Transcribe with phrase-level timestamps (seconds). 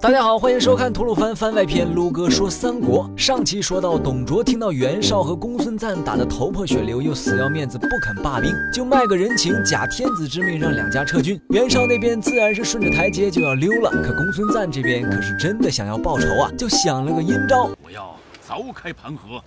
[0.00, 1.92] 大家好，欢迎收看吐鲁番番外篇。
[1.92, 11.40] 撸哥说三国，上期说到董卓听到袁绍和公孙瓒打得头破血流，又死要面子不肯罢兵，就卖个人情，假天子之命让两家撤军。
[11.48, 17.68] 袁绍那边自然是顺着台阶就要溜了，可公孙瓒这边可是真的想要报仇啊，就想了个阴招。
[17.82, 18.14] 我要
[18.48, 19.42] 凿开盘河，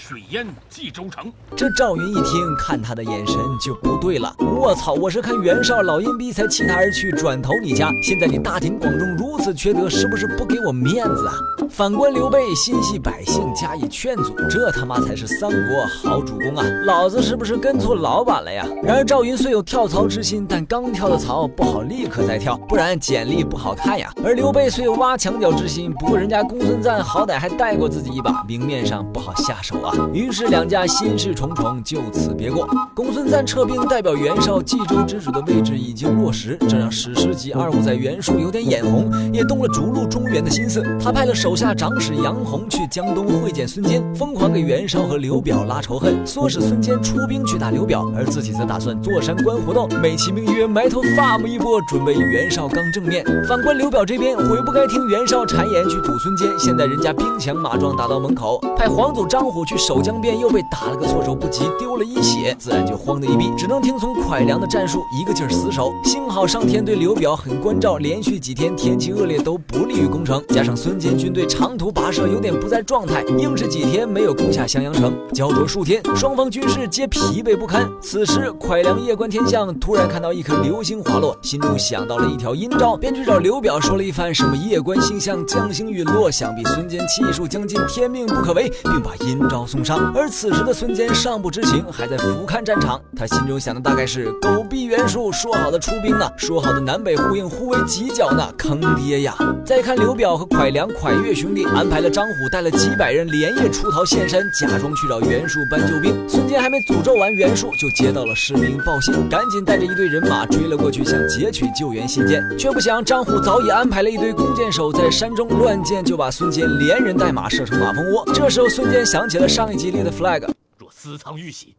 [0.00, 1.30] 水淹冀州城。
[1.54, 4.34] 这赵云一听，看他的眼神就不对了。
[4.38, 4.94] 我操！
[4.94, 7.92] 我是看袁绍老阴逼才弃他而去，转投你家。
[8.02, 11.34] 现在你大庭广众如此缺德，是不是不给我面子啊？
[11.68, 16.64] 反观刘备，心系百姓，加以劝阻，这他妈才是三国好主公啊！
[16.86, 18.66] 老子是不是跟错老板了呀？
[18.82, 24.10] 然而赵云虽有跳槽之心，但刚跳的槽不好立刻再跳，不然简历不好看呀。
[24.24, 29.89] 而刘备虽有挖墙脚之心，不过人家公孙瓒好歹还带过自己一把，明面上不好下手啊。
[30.12, 32.68] 于是两家心事重重，就此别过。
[32.94, 40.82] 公孙瓒撤兵，代表袁绍冀州之主的位置已经落实，这让史诗级二五仔袁术有点眼红，也动了逐鹿中原的心思。
[41.02, 53.24] 他派了手下长史杨洪去江东会见孙坚，疯狂给袁绍和刘表拉仇恨，唆使孙坚出兵去打刘表，而自己则打算坐山观虎斗，美其名曰埋头 farm 一波，准备与袁绍刚正面。
[53.48, 65.92] 反观刘表这边，悔不该听袁绍谗言去堵孙坚，现在人家兵强马壮打到门口，派皇祖张虎 去守江边，又被打了个措手不及，丢了一血，自然就慌得一逼，只能听从蒯良的战术，一个劲儿死守。
[66.02, 75.16] 幸好上天对刘表很关照，连续几天天气恶劣都不利于攻城，加上孙坚军队长途跋涉，有点不在状态，硬是几天没有攻下襄阳城。
[75.32, 77.88] 焦灼数天，双方军士皆疲惫不堪。
[78.02, 90.12] 此时蒯良夜观天象，突然看到一颗流星滑落，心中想到了一条阴招，便去找刘表说了一番什么夜观星象，将星陨落，想必孙坚气数将尽，天命不可违，并把阴招送上。
[90.14, 99.34] 而此时的孙坚尚不知情，还在俯瞰战场，他心中想的大概是狗逼袁术，说好的出兵呢，说好的南北呼应，互为犄角呢，坑爹呀！
[99.64, 106.28] 再看刘表和蒯良、蒯越兄弟安排了张虎带了几百人连夜出逃现身，假装去找袁术搬救兵。
[106.28, 118.24] 孙坚还没诅咒完袁术，就接到了士兵报信，赶紧带着一队人马追了过去，想截取救援信件，却不想张虎早已安排了一堆弓箭手在山中乱箭，就把孙坚连人带马射成马蜂窝。
[118.34, 121.74] 这时候孙坚想起了上一集立的 flag，若私藏玉玺，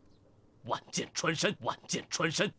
[0.66, 2.52] 万箭穿身，万箭穿身。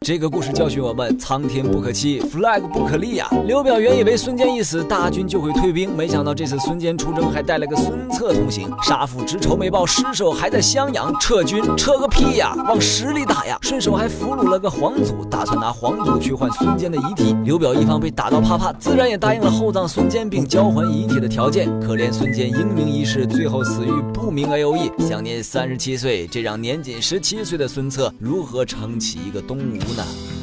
[0.00, 3.28] 这个故事教训我们：苍天不可欺，flag 不可立呀。
[3.46, 8.70] 刘表原以为孙坚一死，大军就会退兵，没想到这次孙坚出征还带了个孙策同行。
[8.82, 13.58] 杀父之仇没报，尸首还在襄阳，撤军撤个屁呀，往死里打呀！
[13.60, 17.36] 顺手还俘虏了个皇祖，打算拿皇祖去换孙坚的遗体。
[17.44, 21.68] 刘表一方被打到怕怕，自然也答应了厚葬孙坚并交还遗体的条件。
[21.80, 26.26] 可怜孙坚英明一世，最后死于不明 A O E，享年三十七岁。
[26.28, 30.37] 这让年仅十七岁的孙策如何撑起一个东吴呢？